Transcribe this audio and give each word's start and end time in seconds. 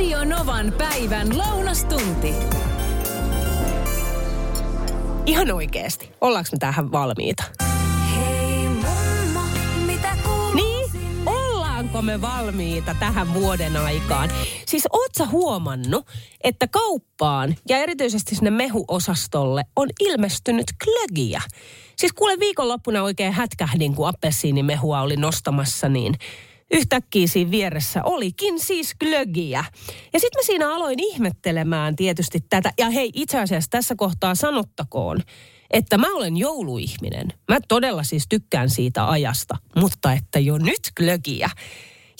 Radio 0.00 0.24
Novan 0.24 0.72
päivän 0.78 1.38
lounastunti. 1.38 2.34
Ihan 5.26 5.52
oikeasti. 5.52 6.10
Ollaanko 6.20 6.48
me 6.52 6.58
tähän 6.58 6.92
valmiita? 6.92 7.42
Hei 8.16 8.68
mummo, 8.68 9.40
mitä 9.86 10.16
Niin, 10.54 10.90
ollaanko 11.26 12.02
me 12.02 12.20
valmiita 12.20 12.96
tähän 13.00 13.34
vuoden 13.34 13.76
aikaan? 13.76 14.30
Siis 14.66 14.88
oot 14.92 15.14
sä 15.18 15.26
huomannut, 15.26 16.06
että 16.44 16.68
kauppaan 16.68 17.56
ja 17.68 17.76
erityisesti 17.78 18.34
sinne 18.34 18.50
mehuosastolle 18.50 19.64
on 19.76 19.88
ilmestynyt 20.00 20.66
klögiä? 20.84 21.42
Siis 21.96 22.12
kuule 22.12 22.38
viikonloppuna 22.40 23.02
oikein 23.02 23.32
hätkähdin, 23.32 23.94
kun 23.94 24.08
appelsiinimehua 24.08 25.00
oli 25.00 25.16
nostamassa, 25.16 25.88
niin 25.88 26.14
yhtäkkiä 26.70 27.26
siinä 27.26 27.50
vieressä 27.50 28.00
olikin 28.04 28.60
siis 28.60 28.94
glögiä. 29.00 29.64
Ja 30.12 30.20
sitten 30.20 30.38
mä 30.38 30.42
siinä 30.42 30.74
aloin 30.74 31.00
ihmettelemään 31.00 31.96
tietysti 31.96 32.44
tätä. 32.48 32.72
Ja 32.78 32.90
hei, 32.90 33.10
itse 33.14 33.40
asiassa 33.40 33.70
tässä 33.70 33.94
kohtaa 33.96 34.34
sanottakoon, 34.34 35.20
että 35.70 35.98
mä 35.98 36.06
olen 36.14 36.36
jouluihminen. 36.36 37.28
Mä 37.48 37.58
todella 37.68 38.02
siis 38.02 38.26
tykkään 38.28 38.70
siitä 38.70 39.10
ajasta, 39.10 39.56
mutta 39.76 40.12
että 40.12 40.38
jo 40.38 40.58
nyt 40.58 40.90
glögiä. 40.96 41.50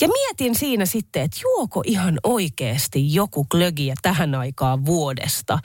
Ja 0.01 0.09
mietin 0.09 0.55
siinä 0.55 0.87
sitten, 0.87 1.23
että 1.23 1.41
juoko 1.43 1.83
ihan 1.87 2.19
oikeasti 2.25 3.15
joku 3.15 3.47
glögiä 3.51 3.95
tähän 4.03 4.35
aikaan 4.35 4.87
vuodesta. 4.87 5.59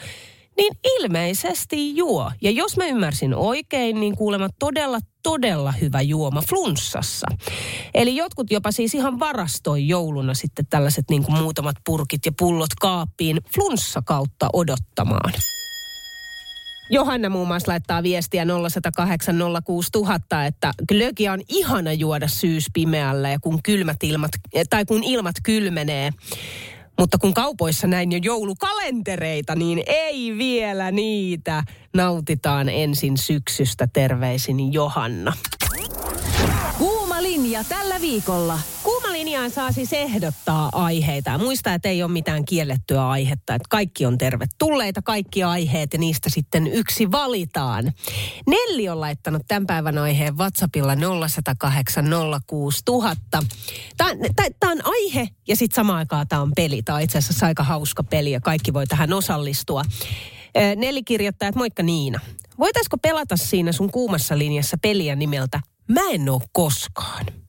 Niin 0.58 0.74
ilmeisesti 0.84 1.96
juo. 1.96 2.32
Ja 2.42 2.52
jos 2.52 2.78
mä 2.78 2.86
ymmärsin 2.86 3.36
oikein, 3.36 4.00
niin 4.00 4.16
kuulemma 4.16 4.50
todella, 4.60 5.00
todella 5.24 5.72
hyvä 5.72 6.02
juoma 6.02 6.42
flunssassa. 6.50 7.28
Eli 7.94 8.16
jotkut 8.16 8.52
jopa 8.52 8.72
siis 8.72 8.96
ihan 8.96 9.20
varastoi 9.20 9.88
jouluna 9.88 10.34
sitten 10.34 10.66
tällaiset 10.70 11.06
niin 11.10 11.24
kuin 11.24 11.38
muutamat 11.38 11.76
purkit 11.86 12.26
ja 12.26 12.32
pullot 12.40 12.74
kaappiin 12.82 13.38
flunssa 13.54 14.02
kautta 14.06 14.50
odottamaan. 14.54 15.34
Johanna 16.90 17.30
muun 17.30 17.48
muassa 17.48 17.72
laittaa 17.72 18.04
viestiä 18.04 18.46
0108 18.70 19.36
06000, 19.66 20.46
että 20.46 20.72
glögiä 20.88 21.34
on 21.34 21.42
ihana 21.50 21.94
juoda 21.94 22.28
syyspimeällä 22.28 23.30
ja 23.30 23.40
kun 23.40 23.64
kylmät 23.64 24.04
ilmat, 24.04 24.32
tai 24.70 24.86
kun 24.86 25.04
ilmat 25.04 25.36
kylmenee. 25.44 26.12
Mutta 27.00 27.18
kun 27.18 27.34
kaupoissa 27.34 27.88
näin 27.88 28.12
jo 28.12 28.20
joulukalentereita, 28.24 29.56
niin 29.56 29.84
ei 29.86 30.38
vielä 30.38 30.92
niitä. 30.92 31.64
Nautitaan 31.94 32.70
ensin 32.70 33.18
syksystä. 33.18 33.88
Terveisin 33.94 34.74
Johanna. 34.74 35.34
Linja 37.56 37.78
tällä 37.78 38.02
viikolla. 38.02 38.60
Kuuma 38.84 39.12
linjaan 39.12 39.52
saa 39.52 39.72
siis 39.72 39.94
ehdottaa 39.94 40.70
aiheita. 40.72 41.30
Ja 41.30 41.38
Muista, 41.38 41.74
että 41.74 41.90
ei 41.90 42.04
ole 42.04 42.12
mitään 42.12 42.46
kiellettyä 42.46 43.10
aihetta. 43.10 43.56
Että 43.56 43.68
kaikki 43.70 44.06
on 44.06 44.18
tervetulleita, 44.18 45.02
kaikki 45.02 45.44
aiheet 45.44 45.94
ja 45.94 46.00
niistä 46.00 46.30
sitten 46.30 46.68
yksi 46.68 47.12
valitaan. 47.12 47.94
Nelli 48.48 48.90
on 48.90 49.02
laittanut 49.02 49.42
tämän 49.48 49.68
päivän 49.68 49.98
aiheen 49.98 50.38
WhatsAppilla 50.38 50.96
0108 50.96 52.06
06000. 52.48 53.44
Tämä, 53.98 54.12
tämä 54.60 54.72
on 54.72 54.82
aihe 54.84 55.30
ja 55.48 55.56
sitten 55.56 55.76
samaan 55.76 56.00
aikaan 56.00 56.28
tämä 56.28 56.42
on 56.42 56.52
peli. 56.56 56.84
Tämä 56.84 56.96
on 56.96 57.02
itse 57.02 57.18
asiassa 57.18 57.46
aika 57.46 57.64
hauska 57.64 58.04
peli 58.04 58.32
ja 58.32 58.42
kaikki 58.42 58.74
voi 58.74 58.88
tähän 58.88 59.14
osallistua. 59.14 59.84
Nelli 60.76 61.04
kirjoittaa, 61.04 61.50
että 61.50 61.60
moikka 61.60 61.84
Niina. 61.84 62.20
Voitaisiko 62.60 62.98
pelata 62.98 63.38
siinä 63.38 63.72
sun 63.72 63.92
kuumassa 63.92 64.38
linjassa 64.38 64.78
peliä 64.82 65.16
nimeltä 65.16 65.60
Mä 65.88 66.02
en 66.12 66.30
oo 66.30 66.42
koskaan? 66.52 67.45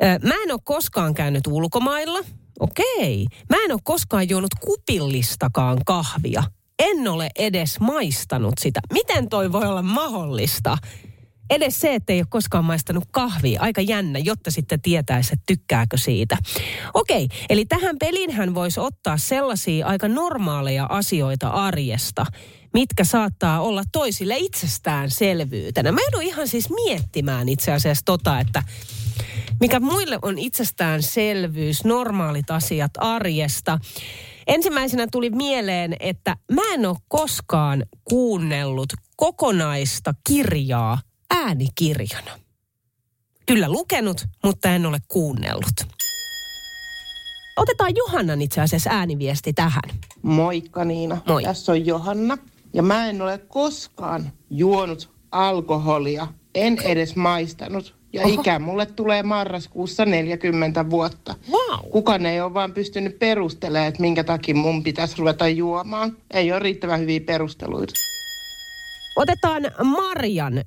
Mä 0.00 0.34
en 0.44 0.52
ole 0.52 0.60
koskaan 0.64 1.14
käynyt 1.14 1.46
ulkomailla. 1.46 2.18
Okei. 2.60 3.26
Mä 3.48 3.56
en 3.64 3.72
ole 3.72 3.80
koskaan 3.84 4.28
juonut 4.28 4.54
kupillistakaan 4.60 5.78
kahvia. 5.86 6.42
En 6.78 7.08
ole 7.08 7.30
edes 7.38 7.80
maistanut 7.80 8.54
sitä. 8.60 8.80
Miten 8.92 9.28
toi 9.28 9.52
voi 9.52 9.66
olla 9.66 9.82
mahdollista? 9.82 10.78
Edes 11.50 11.80
se, 11.80 11.94
että 11.94 12.12
ei 12.12 12.20
ole 12.20 12.26
koskaan 12.30 12.64
maistanut 12.64 13.04
kahvia. 13.10 13.60
Aika 13.60 13.80
jännä, 13.80 14.18
jotta 14.18 14.50
sitten 14.50 14.80
tietäisi, 14.80 15.30
että 15.32 15.44
tykkääkö 15.46 15.96
siitä. 15.96 16.36
Okei, 16.94 17.28
eli 17.48 17.64
tähän 17.64 17.96
peliin 17.98 18.30
hän 18.30 18.54
voisi 18.54 18.80
ottaa 18.80 19.16
sellaisia 19.16 19.86
aika 19.86 20.08
normaaleja 20.08 20.86
asioita 20.86 21.48
arjesta, 21.48 22.26
mitkä 22.74 23.04
saattaa 23.04 23.60
olla 23.60 23.82
toisille 23.92 24.36
itsestäänselvyytenä. 24.38 25.92
Mä 25.92 26.00
joudun 26.00 26.22
ihan 26.22 26.48
siis 26.48 26.70
miettimään 26.70 27.48
itse 27.48 27.72
asiassa 27.72 28.04
tota, 28.04 28.40
että 28.40 28.62
mikä 29.64 29.80
muille 29.80 30.18
on 30.22 30.38
itsestäänselvyys, 30.38 31.84
normaalit 31.84 32.50
asiat 32.50 32.90
arjesta. 32.98 33.78
Ensimmäisenä 34.46 35.06
tuli 35.12 35.30
mieleen, 35.30 35.96
että 36.00 36.36
mä 36.52 36.62
en 36.74 36.86
ole 36.86 36.96
koskaan 37.08 37.84
kuunnellut 38.04 38.92
kokonaista 39.16 40.14
kirjaa 40.26 40.98
äänikirjana. 41.30 42.30
Kyllä 43.46 43.68
lukenut, 43.68 44.24
mutta 44.44 44.68
en 44.68 44.86
ole 44.86 44.98
kuunnellut. 45.08 45.94
Otetaan 47.56 47.96
Johannan 47.96 48.42
itse 48.42 48.60
asiassa 48.60 48.90
ääniviesti 48.90 49.52
tähän. 49.52 49.90
Moikka 50.22 50.84
Niina. 50.84 51.20
Moi. 51.26 51.42
Tässä 51.42 51.72
on 51.72 51.86
Johanna. 51.86 52.38
Ja 52.72 52.82
mä 52.82 53.08
en 53.08 53.22
ole 53.22 53.38
koskaan 53.38 54.32
juonut 54.50 55.10
alkoholia. 55.30 56.26
En 56.54 56.78
edes 56.82 57.16
maistanut. 57.16 58.03
Ja 58.14 58.20
Oho. 58.20 58.40
ikä 58.40 58.58
mulle 58.58 58.86
tulee 58.86 59.22
marraskuussa 59.22 60.04
40 60.04 60.90
vuotta. 60.90 61.34
Wow. 61.50 61.90
Kukaan 61.90 62.26
ei 62.26 62.40
ole 62.40 62.54
vaan 62.54 62.72
pystynyt 62.72 63.18
perustelemaan, 63.18 63.88
että 63.88 64.00
minkä 64.00 64.24
takia 64.24 64.54
mun 64.54 64.82
pitäisi 64.82 65.18
ruveta 65.18 65.48
juomaan. 65.48 66.16
Ei 66.34 66.52
ole 66.52 66.58
riittävän 66.58 67.00
hyviä 67.00 67.20
perusteluita. 67.20 67.92
Otetaan 69.16 69.62
Marjan. 69.84 70.58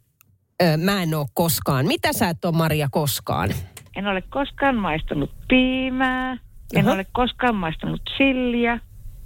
Ö, 0.64 0.78
mä 0.78 1.04
en 1.04 1.14
ole 1.14 1.26
koskaan. 1.34 1.86
Mitä 1.86 2.14
sä 2.14 2.30
et 2.30 2.46
ole 2.46 2.56
Maria 2.58 2.88
koskaan? 2.92 3.50
En 3.96 4.08
ole 4.08 4.22
koskaan 4.30 4.76
maistanut 4.76 5.32
piimää, 5.48 6.38
en 6.74 6.86
Aha. 6.86 6.94
ole 6.94 7.06
koskaan 7.14 7.56
maistanut 7.56 8.02
silliä, 8.18 8.80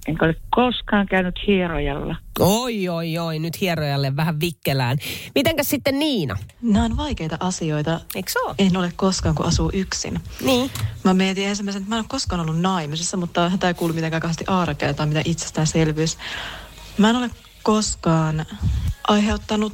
enkä 0.08 0.26
ole 0.26 0.36
koskaan 0.50 1.08
käynyt 1.08 1.36
hierojalla. 1.48 2.16
Oi, 2.40 2.90
oi, 2.90 3.18
oi, 3.18 3.40
nyt 3.40 3.62
hierojalle 3.62 4.16
vähän 4.16 4.40
vikkelään. 4.40 4.98
Mitenkäs 5.36 5.70
sitten 5.70 6.00
Niina? 6.00 6.38
Nämä 6.62 6.86
on 6.86 6.98
vaikeita 6.98 7.38
asioita. 7.40 8.00
Eikö 8.16 8.32
ole? 8.46 8.56
En 8.60 8.78
ole 8.78 8.94
koskaan, 8.96 9.36
kun 9.36 9.46
asuu 9.46 9.72
yksin. 9.74 10.20
Niin. 10.46 10.72
Mä 11.04 11.14
mietin 11.14 11.48
ensimmäisen, 11.48 11.82
että 11.82 11.90
mä 11.90 11.96
en 11.96 12.00
ole 12.00 12.06
koskaan 12.10 12.42
ollut 12.42 12.62
naimisissa, 12.62 13.18
mutta 13.18 13.52
tämä 13.60 13.70
ei 13.70 13.74
kuulu 13.74 13.94
mitenkään 13.94 14.22
kauheasti 14.22 14.46
arkea 14.48 14.94
tai 14.94 15.08
mitä 15.08 15.22
itsestäänselvyys. 15.26 16.18
Mä 16.98 17.10
en 17.10 17.16
ole 17.16 17.30
koskaan 17.64 18.46
aiheuttanut, 19.08 19.74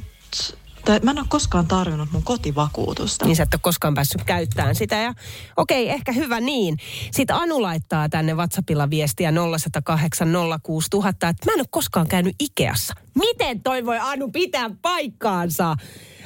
tai 0.88 1.00
mä 1.02 1.10
en 1.10 1.18
ole 1.18 1.26
koskaan 1.28 1.66
tarvinnut 1.66 2.12
mun 2.12 2.22
kotivakuutusta. 2.22 3.26
Niin 3.26 3.36
sä 3.36 3.42
et 3.42 3.54
ole 3.54 3.60
koskaan 3.62 3.94
päässyt 3.94 4.24
käyttämään 4.24 4.74
sitä. 4.74 4.96
Ja 4.96 5.14
okei, 5.56 5.90
ehkä 5.90 6.12
hyvä 6.12 6.40
niin. 6.40 6.76
Sitten 7.10 7.36
Anu 7.36 7.62
laittaa 7.62 8.08
tänne 8.08 8.34
WhatsAppilla 8.34 8.90
viestiä 8.90 9.32
0108 9.58 10.28
06000, 10.62 11.28
että 11.28 11.46
mä 11.46 11.52
en 11.52 11.60
ole 11.60 11.66
koskaan 11.70 12.06
käynyt 12.06 12.34
Ikeassa. 12.40 12.94
Miten 13.14 13.62
toi 13.62 13.86
voi 13.86 13.98
Anu 13.98 14.30
pitää 14.30 14.70
paikkaansa? 14.82 15.76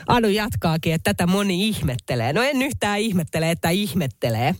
Anu 0.06 0.28
jatkaakin, 0.28 0.94
että 0.94 1.14
tätä 1.14 1.26
moni 1.26 1.68
ihmettelee. 1.68 2.32
No 2.32 2.42
en 2.42 2.62
yhtään 2.62 2.98
ihmettele, 2.98 3.50
että 3.50 3.70
ihmettelee. 3.70 4.54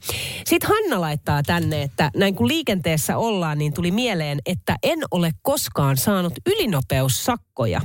Sitten 0.46 0.70
Hanna 0.70 1.00
laittaa 1.00 1.42
tänne, 1.42 1.82
että 1.82 2.10
näin 2.16 2.34
kun 2.34 2.48
liikenteessä 2.48 3.16
ollaan, 3.16 3.58
niin 3.58 3.72
tuli 3.72 3.90
mieleen, 3.90 4.38
että 4.46 4.76
en 4.82 4.98
ole 5.10 5.30
koskaan 5.42 5.96
saanut 5.96 6.32
ylinopeussakkoja. 6.46 7.80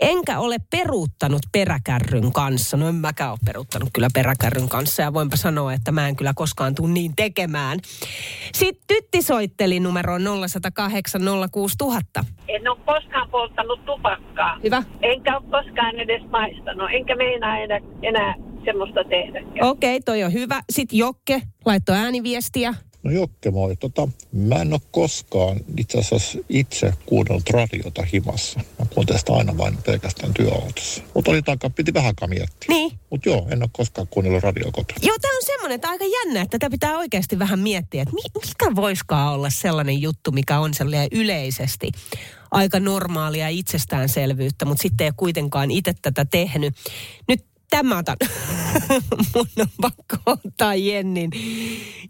Enkä 0.00 0.38
ole 0.38 0.56
peruuttanut 0.70 1.42
peräkärryn 1.52 2.32
kanssa. 2.32 2.76
No 2.76 2.88
en 2.88 2.94
mäkään 2.94 3.30
ole 3.30 3.38
peruuttanut 3.46 3.88
kyllä 3.92 4.08
peräkärryn 4.14 4.68
kanssa 4.68 5.02
ja 5.02 5.12
voinpa 5.12 5.36
sanoa, 5.36 5.72
että 5.72 5.92
mä 5.92 6.08
en 6.08 6.16
kyllä 6.16 6.32
koskaan 6.34 6.74
tuu 6.74 6.86
niin 6.86 7.12
tekemään. 7.16 7.78
Sitten 8.54 8.82
Tytti 8.86 9.22
soitteli 9.22 9.80
numeroon 9.80 10.22
0108 10.48 11.20
06000. 11.52 12.24
En 12.48 12.68
ole 12.68 12.78
koskaan 12.86 13.30
polttanut 13.30 13.84
tupakkaa. 13.84 14.58
Hyvä. 14.62 14.82
Enkä 15.02 15.38
ole 15.38 15.44
koskaan 15.50 16.00
edes 16.00 16.22
maistanut. 16.30 16.88
Enkä 16.92 17.16
meinaa 17.16 17.58
enää, 17.58 17.78
enää 18.02 18.34
semmoista 18.64 19.04
tehdä. 19.04 19.40
Okei, 19.60 20.00
toi 20.00 20.24
on 20.24 20.32
hyvä. 20.32 20.62
Sitten 20.70 20.98
Jokke 20.98 21.42
laittoi 21.64 21.96
ääniviestiä. 21.96 22.74
No 23.02 23.10
Jokke, 23.10 23.50
moi. 23.50 23.76
Tota, 23.76 24.08
mä 24.32 24.54
en 24.54 24.72
ole 24.72 24.80
koskaan 24.90 25.60
itse 25.76 25.98
asiassa 25.98 26.38
itse 26.48 26.92
kuunnellut 27.06 27.50
radiota 27.50 28.02
himassa. 28.12 28.60
Mä 28.78 28.86
kuuntelin 28.94 29.18
sitä 29.18 29.32
aina 29.32 29.58
vain 29.58 29.76
pelkästään 29.86 30.34
työautossa. 30.34 31.02
Mutta 31.14 31.30
oli 31.30 31.42
takaa, 31.42 31.70
piti 31.70 31.94
vähän 31.94 32.14
miettiä. 32.26 32.66
Niin. 32.68 32.98
Mutta 33.10 33.28
joo, 33.28 33.46
en 33.50 33.62
ole 33.62 33.70
koskaan 33.72 34.06
kuunnellut 34.10 34.42
radio 34.42 34.64
kotona. 34.64 34.98
Joo, 35.02 35.16
tämä 35.20 35.36
on 35.36 35.42
semmoinen, 35.46 35.74
että 35.74 35.88
aika 35.88 36.04
jännä, 36.04 36.40
että 36.40 36.58
tätä 36.58 36.70
pitää 36.70 36.98
oikeasti 36.98 37.38
vähän 37.38 37.58
miettiä, 37.58 38.02
että 38.02 38.14
mi- 38.14 38.40
mikä 38.46 38.76
voiskaan 38.76 39.34
olla 39.34 39.50
sellainen 39.50 40.02
juttu, 40.02 40.32
mikä 40.32 40.58
on 40.58 40.74
sellainen 40.74 41.08
yleisesti 41.12 41.92
aika 42.50 42.80
normaalia 42.80 43.48
itsestäänselvyyttä, 43.48 44.64
mutta 44.64 44.82
sitten 44.82 45.04
ei 45.04 45.12
kuitenkaan 45.16 45.70
itse 45.70 45.94
tätä 46.02 46.24
tehnyt. 46.24 46.74
Nyt 47.28 47.44
Tämä 47.72 47.98
otan. 47.98 48.16
Mun 49.34 49.46
on 49.58 49.66
pakko 49.80 50.16
ottaa 50.26 50.74
Jennin, 50.74 51.30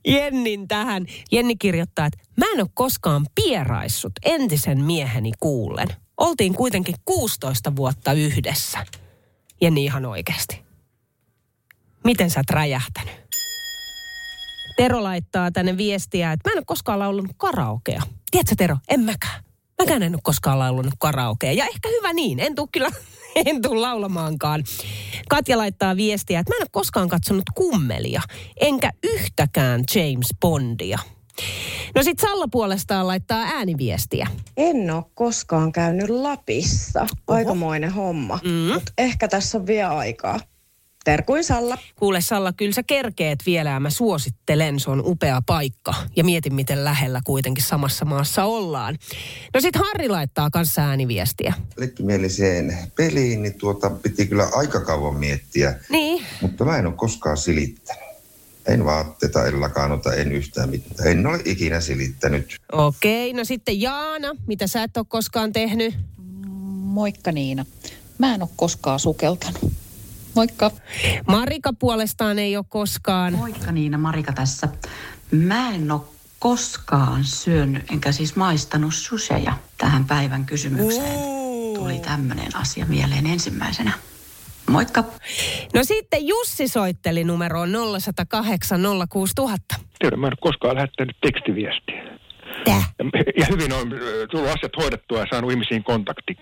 Jennin 0.06 0.69
tähän. 0.69 1.06
Jenni 1.32 1.56
kirjoittaa, 1.56 2.06
että 2.06 2.19
mä 2.37 2.47
en 2.55 2.61
ole 2.61 2.69
koskaan 2.75 3.26
pieraissut 3.35 4.12
entisen 4.25 4.85
mieheni 4.85 5.32
kuullen. 5.41 5.88
Oltiin 6.17 6.55
kuitenkin 6.55 6.94
16 7.05 7.76
vuotta 7.76 8.12
yhdessä. 8.12 8.87
Jenni 9.61 9.85
ihan 9.85 10.06
oikeasti. 10.06 10.62
Miten 12.05 12.31
sä 12.31 12.41
oot 12.41 12.50
räjähtänyt? 12.50 13.14
Tero 14.76 15.03
laittaa 15.03 15.50
tänne 15.50 15.76
viestiä, 15.76 16.32
että 16.32 16.49
mä 16.49 16.53
en 16.53 16.59
ole 16.59 16.64
koskaan 16.67 16.99
laulanut 16.99 17.32
karaokea. 17.37 18.03
Tiedätkö 18.31 18.55
Tero, 18.59 18.76
en 18.88 19.00
mäkään. 19.00 19.44
Mäkään 19.82 20.03
en 20.03 20.14
ole 20.14 20.20
koskaan 20.23 20.59
laulanut 20.59 20.94
karaokea. 20.99 21.53
Ja 21.53 21.64
ehkä 21.64 21.88
hyvä 21.88 22.12
niin, 22.12 22.41
en 22.41 22.55
tuu 22.55 22.69
kyllä, 22.73 22.91
en 23.46 23.62
tuu 23.62 23.81
laulamaankaan. 23.81 24.64
Katja 25.29 25.58
laittaa 25.58 25.96
viestiä, 25.96 26.40
että 26.40 26.52
mä 26.52 26.56
en 26.56 26.62
ole 26.62 26.69
koskaan 26.73 27.08
katsonut 27.08 27.44
kummelia, 27.55 28.23
enkä 28.61 28.90
yhtäkään 29.02 29.84
James 29.94 30.29
Bondia. 30.40 30.99
No 31.94 32.02
sit 32.02 32.19
Salla 32.19 32.49
puolestaan 32.50 33.06
laittaa 33.06 33.38
ääniviestiä. 33.38 34.29
En 34.56 34.90
ole 34.90 35.05
koskaan 35.14 35.73
käynyt 35.73 36.11
Lapissa. 36.11 37.06
Aikamoinen 37.29 37.93
homma. 37.93 38.38
Mm. 38.44 38.50
Mutta 38.50 38.93
ehkä 38.99 39.29
tässä 39.29 39.58
on 39.58 39.67
vielä 39.67 39.96
aikaa. 39.96 40.40
Terkuin 41.04 41.44
Salla. 41.44 41.78
Kuule 41.96 42.20
Salla, 42.20 42.52
kyllä 42.52 42.72
sä 42.72 42.82
kerkeet 42.82 43.38
vielä 43.46 43.70
ja 43.70 43.81
mä 43.81 43.90
suosittelen, 43.90 44.81
se 44.81 44.90
on 44.90 45.02
upea 45.06 45.43
paikka. 45.46 45.94
Ja 46.16 46.25
mietin, 46.25 46.54
miten 46.54 46.84
lähellä 46.84 47.20
kuitenkin 47.25 47.64
samassa 47.64 48.04
maassa 48.04 48.44
ollaan. 48.44 48.99
No 49.54 49.60
sit 49.60 49.76
Harri 49.76 50.08
laittaa 50.08 50.50
kanssa 50.50 50.82
ääniviestiä. 50.82 51.54
leikkimieliseen 51.76 52.78
peliin, 52.96 53.43
niin 53.43 53.54
tuota 53.54 53.90
piti 53.90 54.26
kyllä 54.26 54.49
aika 54.54 54.81
kauan 54.81 55.14
miettiä, 55.16 55.75
Niin, 55.88 56.25
mutta 56.40 56.64
mä 56.64 56.78
en 56.78 56.87
ole 56.87 56.94
koskaan 56.96 57.37
silittänyt. 57.37 58.02
En 58.66 58.84
vaatteita, 58.84 59.46
en 59.46 59.60
lakanota, 59.60 60.14
en 60.14 60.32
yhtään 60.32 60.70
mitään. 60.70 61.08
En 61.08 61.26
ole 61.26 61.40
ikinä 61.44 61.81
silittänyt. 61.81 62.56
okei. 62.72 63.32
No 63.32 63.44
sitten 63.44 63.81
Jaana, 63.81 64.28
mitä 64.46 64.66
sä 64.66 64.82
et 64.82 64.96
ole 64.96 65.06
koskaan 65.08 65.52
tehnyt? 65.52 65.94
Moikka 66.72 67.32
Niina. 67.32 67.66
Mä 68.19 68.34
en 68.34 68.43
ole 68.43 68.50
koskaan 68.56 69.00
sukeltanut. 69.00 69.72
Moikka. 70.34 70.70
Marika 71.26 71.70
puolestaan 71.79 72.38
ei 72.38 72.56
ole 72.56 72.64
koskaan. 72.69 73.32
Moikka 73.32 73.73
Niina, 73.73 73.99
Marika 73.99 74.32
tässä. 74.32 74.69
Mä 75.31 75.70
en 75.70 75.90
ole 75.90 76.00
koskaan 76.38 77.25
syönyt, 77.25 77.90
enkä 77.90 78.12
siis 78.12 78.37
maistanut 78.37 78.94
susheja 78.94 79.52
tähän 79.79 80.05
päivän 80.05 80.46
kysymykseen. 80.46 81.19
Tuli 81.75 81.99
tämmöinen 81.99 82.56
asia 82.56 82.87
mieleen 82.87 83.26
ensimmäisenä. 83.26 83.93
Moikka. 84.70 85.05
No 85.75 85.84
sitten 85.84 86.26
Jussi 86.26 86.69
soitteli 86.69 87.25
numeroon 87.25 87.73
0108 88.00 88.81
06000. 89.11 89.75
Tiedän, 89.99 90.20
mä 90.20 90.26
en 90.26 90.32
ole 90.32 90.38
koskaan 90.40 90.76
lähettänyt 90.76 91.17
tekstiviestiä. 91.20 92.02
Tää. 92.64 92.82
Ja, 92.99 93.05
ja 93.38 93.46
hyvin 93.50 93.73
on 93.73 93.93
ö, 93.93 94.26
tullut 94.31 94.49
asiat 94.49 94.73
hoidettua 94.76 95.19
ja 95.19 95.26
saanut 95.31 95.50
ihmisiin 95.50 95.85
kontakti. 95.85 96.37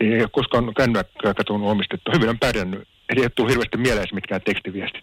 Niin 0.00 0.12
ei 0.12 0.20
ole 0.20 0.28
koskaan 0.32 0.74
kännykkää 0.74 1.34
katunut 1.34 1.70
omistettu. 1.70 2.10
Hyvin 2.14 2.28
on 2.28 2.38
pärjännyt. 2.38 2.88
Ei 3.08 3.22
ole 3.22 3.30
tullut 3.30 3.50
hirveästi 3.50 3.76
mieleen 3.76 4.06
mitkään 4.12 4.40
tekstiviestit. 4.44 5.02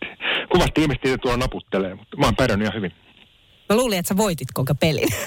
Kuvasti 0.51 0.81
ihmiset 0.81 1.03
niitä 1.03 1.17
tuolla 1.17 1.37
naputtelee, 1.37 1.95
mutta 1.95 2.17
mä 2.17 2.25
oon 2.25 2.35
pärjännyt 2.35 2.65
ihan 2.65 2.75
hyvin. 2.75 2.91
Mä 3.69 3.75
luulin, 3.75 3.99
että 3.99 4.07
sä 4.07 4.17
voitit 4.17 4.47
koko 4.53 4.75
pelin. 4.75 5.09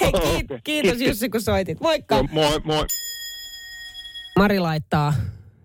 Hei, 0.00 0.12
kiit- 0.12 0.60
kiitos 0.64 1.00
Jussi, 1.00 1.28
kun 1.30 1.40
soitit. 1.40 1.80
Moikka. 1.80 2.14
Joo, 2.14 2.28
moi, 2.32 2.60
moi. 2.64 2.84
Mari 4.38 4.58
laittaa 4.58 5.14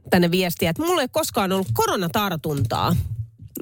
tänne 0.09 0.31
viestiä, 0.31 0.69
että 0.69 0.83
mulla 0.83 1.01
ei 1.01 1.07
koskaan 1.11 1.51
ollut 1.51 1.67
koronatartuntaa. 1.73 2.95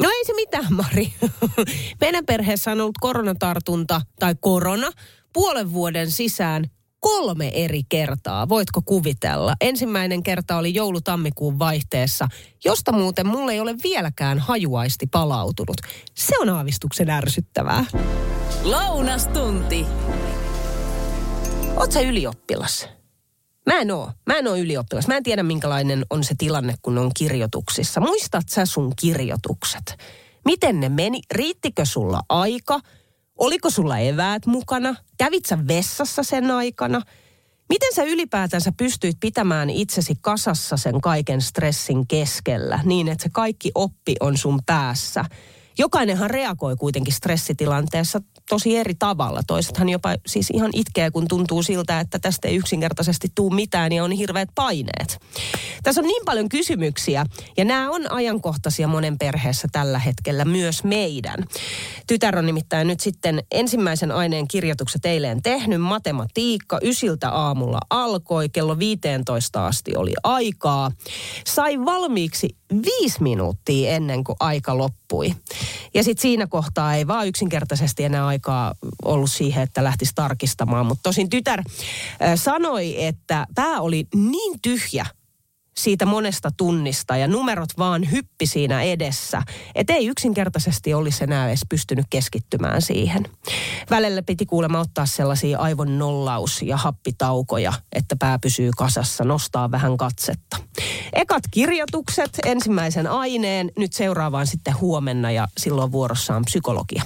No 0.01 0.09
ei 0.09 0.25
se 0.25 0.33
mitään, 0.33 0.73
Mari. 0.73 1.13
Meidän 2.01 2.25
perheessä 2.25 2.71
on 2.71 2.81
ollut 2.81 2.97
koronatartunta 3.01 4.01
tai 4.19 4.35
korona 4.39 4.91
puolen 5.33 5.73
vuoden 5.73 6.11
sisään 6.11 6.65
kolme 7.01 7.51
eri 7.53 7.81
kertaa. 7.89 8.49
Voitko 8.49 8.81
kuvitella? 8.85 9.55
Ensimmäinen 9.61 10.23
kerta 10.23 10.57
oli 10.57 10.73
joulu-tammikuun 10.73 11.59
vaihteessa, 11.59 12.27
josta 12.65 12.91
muuten 12.91 13.27
mulle 13.27 13.51
ei 13.51 13.59
ole 13.59 13.75
vieläkään 13.83 14.39
hajuaisti 14.39 15.07
palautunut. 15.07 15.77
Se 16.15 16.39
on 16.39 16.49
aavistuksen 16.49 17.09
ärsyttävää. 17.09 17.85
Lounastunti. 18.63 19.85
Oot 21.75 21.91
sä 21.91 22.01
ylioppilas? 22.01 22.89
Mä 23.65 23.79
en 23.79 23.91
oo. 23.91 24.11
Mä 24.25 24.37
en 24.37 24.47
oo 24.47 24.55
ylioppilas. 24.55 25.07
Mä 25.07 25.17
en 25.17 25.23
tiedä, 25.23 25.43
minkälainen 25.43 26.05
on 26.09 26.23
se 26.23 26.35
tilanne, 26.37 26.73
kun 26.81 26.97
on 26.97 27.11
kirjoituksissa. 27.17 28.01
Muistat 28.01 28.49
sä 28.49 28.65
sun 28.65 28.93
kirjoitukset? 29.01 29.97
Miten 30.45 30.79
ne 30.79 30.89
meni? 30.89 31.21
Riittikö 31.31 31.85
sulla 31.85 32.21
aika? 32.29 32.79
Oliko 33.41 33.69
sulla 33.69 33.97
eväät 33.97 34.45
mukana? 34.45 34.95
Kävit 35.17 35.45
sä 35.45 35.67
vessassa 35.67 36.23
sen 36.23 36.51
aikana? 36.51 37.01
Miten 37.69 37.93
sä 37.95 38.03
ylipäätänsä 38.03 38.71
pystyit 38.77 39.17
pitämään 39.19 39.69
itsesi 39.69 40.13
kasassa 40.21 40.77
sen 40.77 41.01
kaiken 41.01 41.41
stressin 41.41 42.07
keskellä 42.07 42.79
niin, 42.83 43.07
että 43.07 43.23
se 43.23 43.29
kaikki 43.33 43.71
oppi 43.75 44.15
on 44.19 44.37
sun 44.37 44.59
päässä? 44.65 45.25
Jokainenhan 45.77 46.29
reagoi 46.29 46.75
kuitenkin 46.75 47.13
stressitilanteessa 47.13 48.21
tosi 48.51 48.77
eri 48.77 48.95
tavalla. 48.95 49.41
Toisethan 49.47 49.89
jopa 49.89 50.15
siis 50.27 50.49
ihan 50.53 50.69
itkee, 50.73 51.11
kun 51.11 51.27
tuntuu 51.27 51.63
siltä, 51.63 51.99
että 51.99 52.19
tästä 52.19 52.47
ei 52.47 52.55
yksinkertaisesti 52.55 53.27
tuu 53.35 53.49
mitään 53.49 53.91
ja 53.91 54.03
on 54.03 54.11
hirveät 54.11 54.49
paineet. 54.55 55.19
Tässä 55.83 56.01
on 56.01 56.07
niin 56.07 56.25
paljon 56.25 56.49
kysymyksiä 56.49 57.25
ja 57.57 57.65
nämä 57.65 57.89
on 57.89 58.11
ajankohtaisia 58.11 58.87
monen 58.87 59.17
perheessä 59.17 59.67
tällä 59.71 59.99
hetkellä 59.99 60.45
myös 60.45 60.83
meidän. 60.83 61.45
Tytär 62.07 62.37
on 62.37 62.45
nimittäin 62.45 62.87
nyt 62.87 62.99
sitten 62.99 63.43
ensimmäisen 63.51 64.11
aineen 64.11 64.47
kirjoitukset 64.47 65.05
eilen 65.05 65.41
tehnyt. 65.41 65.81
Matematiikka 65.81 66.79
ysiltä 66.83 67.29
aamulla 67.29 67.79
alkoi, 67.89 68.49
kello 68.49 68.79
15 68.79 69.67
asti 69.67 69.95
oli 69.95 70.13
aikaa. 70.23 70.91
Sai 71.45 71.85
valmiiksi 71.85 72.55
viisi 72.71 73.23
minuuttia 73.23 73.91
ennen 73.91 74.23
kuin 74.23 74.35
aika 74.39 74.77
loppui. 74.77 75.35
Ja 75.93 76.03
sitten 76.03 76.21
siinä 76.21 76.47
kohtaa 76.47 76.95
ei 76.95 77.07
vaan 77.07 77.27
yksinkertaisesti 77.27 78.03
enää 78.03 78.27
aikaa 78.27 78.73
ollut 79.05 79.31
siihen, 79.31 79.63
että 79.63 79.83
lähtisi 79.83 80.11
tarkistamaan. 80.15 80.85
Mutta 80.85 81.03
tosin 81.03 81.29
tytär 81.29 81.59
äh, 81.59 81.65
sanoi, 82.35 83.03
että 83.03 83.47
pää 83.55 83.81
oli 83.81 84.07
niin 84.15 84.59
tyhjä 84.61 85.05
siitä 85.77 86.05
monesta 86.05 86.49
tunnista 86.57 87.17
ja 87.17 87.27
numerot 87.27 87.69
vaan 87.77 88.11
hyppi 88.11 88.45
siinä 88.45 88.81
edessä, 88.81 89.41
että 89.75 89.93
ei 89.93 90.07
yksinkertaisesti 90.07 90.93
olisi 90.93 91.23
enää 91.23 91.47
edes 91.47 91.61
pystynyt 91.69 92.05
keskittymään 92.09 92.81
siihen. 92.81 93.23
Välillä 93.89 94.21
piti 94.21 94.45
kuulemma 94.45 94.79
ottaa 94.79 95.05
sellaisia 95.05 95.59
aivon 95.59 95.99
nollaus- 95.99 96.61
ja 96.61 96.77
happitaukoja, 96.77 97.73
että 97.93 98.15
pää 98.19 98.39
pysyy 98.39 98.71
kasassa, 98.77 99.23
nostaa 99.23 99.71
vähän 99.71 99.97
katsetta. 99.97 100.57
Ekat 101.13 101.43
kirjoitukset, 101.51 102.39
ensimmäisen 102.45 103.07
aineen, 103.07 103.71
nyt 103.77 103.93
seuraavaan 103.93 104.47
sitten 104.47 104.79
huomenna 104.81 105.31
ja 105.31 105.47
silloin 105.57 105.91
vuorossa 105.91 106.35
on 106.35 106.45
psykologia. 106.45 107.03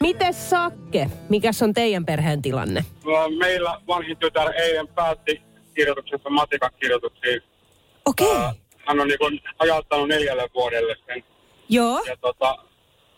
Mites 0.00 0.50
Sakke, 0.50 1.10
mikäs 1.28 1.62
on 1.62 1.72
teidän 1.72 2.04
perheen 2.04 2.42
tilanne? 2.42 2.84
No, 3.04 3.28
Meillä 3.38 3.80
vanhin 3.86 4.16
tytär 4.16 4.52
eilen 4.52 4.88
päätti 4.88 5.42
kirjoituksensa 5.74 6.30
matikan 6.30 6.70
kirjoituksiin. 6.80 7.42
Okei. 8.06 8.26
Okay. 8.26 8.52
Hän 8.86 9.00
on 9.00 9.08
niin 9.08 9.40
ajauttanut 9.58 10.08
neljälle 10.08 10.48
vuodelle 10.54 10.96
sen. 11.06 11.24
Joo. 11.68 12.02
Ja 12.06 12.16
tota, 12.20 12.56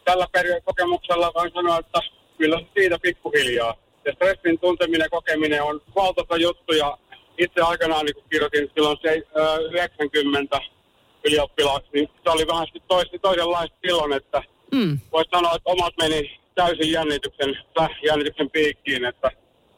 tällä 0.05 0.27
peri- 0.33 0.61
kokemuksella 0.65 1.33
voin 1.35 1.51
sanoa, 1.55 1.79
että 1.79 2.01
kyllä 2.39 2.61
siitä 2.79 2.99
pikkuhiljaa. 3.03 3.75
Ja 4.05 4.13
stressin 4.13 4.59
tunteminen 4.59 5.11
kokeminen 5.11 5.63
on 5.63 5.81
valtava 5.97 6.37
juttu 6.37 6.73
ja 6.73 6.99
itse 7.39 7.61
aikanaan 7.61 8.05
niin 8.05 8.15
kun 8.15 8.25
kirjoitin 8.31 8.71
silloin 8.75 8.99
se, 9.03 9.23
ö, 9.37 9.69
90 9.71 10.61
ylioppilaaksi, 11.25 11.89
niin 11.93 12.09
se 12.25 12.31
oli 12.31 12.47
vähän 12.47 12.65
sitten 12.67 12.83
tois, 12.89 13.09
toisenlaista 13.23 13.77
silloin, 13.87 14.13
että 14.13 14.43
Mm. 14.75 14.99
voisi 15.13 15.31
sanoa, 15.35 15.55
että 15.57 15.71
omat 15.71 15.95
meni 16.03 16.41
täysin 16.55 16.93
jännityksen, 16.93 17.59
jännityksen 18.07 18.51
piikkiin, 18.51 19.05
että 19.05 19.31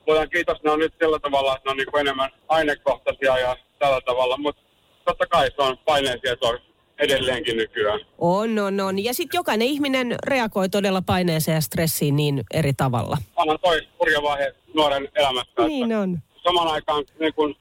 voidaan 0.08 0.30
kiitos, 0.30 0.62
ne 0.62 0.70
on 0.70 0.78
nyt 0.78 0.94
sillä 1.02 1.18
tavalla, 1.18 1.56
että 1.56 1.68
ne 1.68 1.70
on 1.70 1.76
niin 1.76 1.90
kuin 1.90 2.00
enemmän 2.00 2.30
ainekohtaisia 2.48 3.38
ja 3.38 3.56
tällä 3.78 4.00
tavalla, 4.00 4.36
mutta 4.36 4.62
totta 5.04 5.26
kai 5.26 5.46
se 5.56 5.62
on 5.62 5.78
paineensietoa 5.78 6.54
edelleenkin 6.98 7.56
nykyään. 7.56 8.00
On, 8.18 8.58
on, 8.58 8.80
on. 8.80 9.04
Ja 9.04 9.14
sitten 9.14 9.38
jokainen 9.38 9.68
ihminen 9.68 10.14
reagoi 10.26 10.68
todella 10.68 11.02
paineeseen 11.06 11.54
ja 11.54 11.60
stressiin 11.60 12.16
niin 12.16 12.42
eri 12.54 12.72
tavalla. 12.72 13.16
Onhan 13.36 13.58
toi 13.62 13.80
hurja 14.00 14.22
vaihe 14.22 14.54
nuoren 14.74 15.08
elämässä, 15.14 15.66
Niin 15.66 15.92
on. 15.96 16.18
samaan 16.44 16.68
aikaan 16.68 17.04
niin 17.20 17.34
kun 17.34 17.56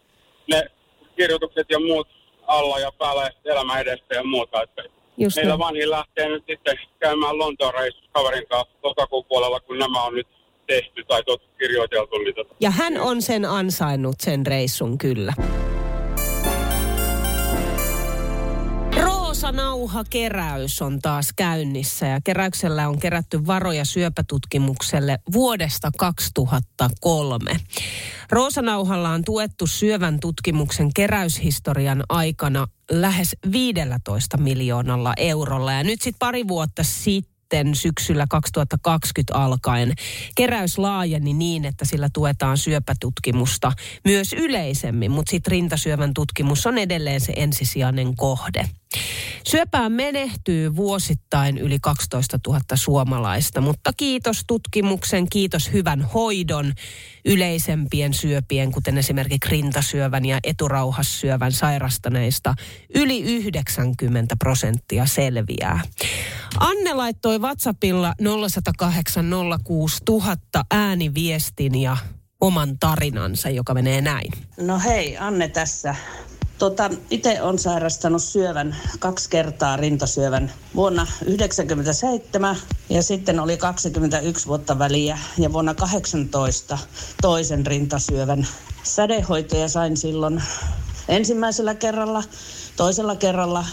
ne 0.51 0.63
kirjoitukset 1.17 1.67
ja 1.69 1.79
muut 1.79 2.07
alla 2.47 2.79
ja 2.79 2.91
päällä 2.91 3.21
ja 3.23 3.53
elämä 3.53 3.79
edestä 3.79 4.15
ja 4.15 4.23
muuta, 4.23 4.61
että 4.63 4.83
Just 5.17 5.35
meillä 5.35 5.49
näin. 5.49 5.59
vanhin 5.59 5.89
lähtee 5.89 6.29
nyt 6.29 6.43
sitten 6.49 6.77
käymään 6.99 7.37
Lontoon 7.37 7.73
reissussa 7.73 8.09
kaverin 8.13 8.47
kanssa 8.47 8.73
lokakuun 8.83 9.25
puolella, 9.25 9.59
kun 9.59 9.77
nämä 9.79 10.03
on 10.03 10.13
nyt 10.13 10.27
tehty 10.67 11.03
tai 11.03 11.23
kirjoiteltu. 11.57 12.17
Niin 12.17 12.35
Ja 12.59 12.71
hän 12.71 13.01
on 13.01 13.21
sen 13.21 13.45
ansainnut, 13.45 14.15
sen 14.19 14.45
reissun 14.45 14.97
kyllä. 14.97 15.33
Roosa 19.01 19.51
Nauha-keräys 19.51 20.81
on 20.81 20.99
taas 20.99 21.33
käynnissä 21.35 22.05
ja 22.05 22.21
keräyksellä 22.23 22.87
on 22.87 22.99
kerätty 22.99 23.47
varoja 23.47 23.85
syöpätutkimukselle 23.85 25.19
vuodesta 25.33 25.91
2003. 25.97 27.51
Roosa 28.31 28.61
Nauhalla 28.61 29.09
on 29.09 29.23
tuettu 29.25 29.67
syövän 29.67 30.19
tutkimuksen 30.19 30.93
keräyshistorian 30.93 32.03
aikana 32.09 32.67
lähes 32.91 33.35
15 33.51 34.37
miljoonalla 34.37 35.13
eurolla 35.17 35.73
ja 35.73 35.83
nyt 35.83 36.01
sitten 36.01 36.19
pari 36.19 36.47
vuotta 36.47 36.83
sitten 36.83 37.36
sitten 37.47 37.75
syksyllä 37.75 38.25
2020 38.29 39.35
alkaen 39.35 39.93
keräys 40.35 40.77
laajeni 40.77 41.33
niin, 41.33 41.65
että 41.65 41.85
sillä 41.85 42.09
tuetaan 42.13 42.57
syöpätutkimusta 42.57 43.71
myös 44.05 44.33
yleisemmin, 44.33 45.11
mutta 45.11 45.29
sitten 45.29 45.51
rintasyövän 45.51 46.13
tutkimus 46.13 46.65
on 46.65 46.77
edelleen 46.77 47.21
se 47.21 47.33
ensisijainen 47.35 48.15
kohde. 48.15 48.69
Syöpään 49.47 49.91
menehtyy 49.91 50.75
vuosittain 50.75 51.57
yli 51.57 51.77
12 51.81 52.39
000 52.47 52.59
suomalaista, 52.75 53.61
mutta 53.61 53.91
kiitos 53.97 54.43
tutkimuksen, 54.47 55.29
kiitos 55.29 55.73
hyvän 55.73 56.01
hoidon 56.01 56.73
yleisempien 57.25 58.13
syöpien, 58.13 58.71
kuten 58.71 58.97
esimerkiksi 58.97 59.49
rintasyövän 59.49 60.25
ja 60.25 60.39
eturauhassyövän 60.43 61.51
sairastaneista, 61.51 62.53
yli 62.95 63.21
90 63.21 64.35
prosenttia 64.39 65.05
selviää. 65.05 65.81
Anne 66.59 66.93
laittoi 66.93 67.39
WhatsAppilla 67.39 68.13
0108 68.49 69.25
06000 69.63 70.65
ääniviestin 70.71 71.81
ja 71.81 71.97
oman 72.41 72.79
tarinansa, 72.79 73.49
joka 73.49 73.73
menee 73.73 74.01
näin. 74.01 74.31
No 74.57 74.79
hei, 74.79 75.17
Anne 75.17 75.47
tässä. 75.47 75.95
Tota, 76.57 76.89
itse 77.09 77.41
on 77.41 77.59
sairastanut 77.59 78.23
syövän 78.23 78.77
kaksi 78.99 79.29
kertaa 79.29 79.77
rintasyövän 79.77 80.51
vuonna 80.75 81.05
1997 81.05 82.57
ja 82.89 83.03
sitten 83.03 83.39
oli 83.39 83.57
21 83.57 84.47
vuotta 84.47 84.79
väliä 84.79 85.19
ja 85.37 85.53
vuonna 85.53 85.73
18 85.73 86.77
toisen 87.21 87.65
rintasyövän 87.65 88.47
sädehoitoja 88.83 89.69
sain 89.69 89.97
silloin 89.97 90.43
ensimmäisellä 91.07 91.75
kerralla. 91.75 92.23
Toisella 92.75 93.15
kerralla 93.15 93.65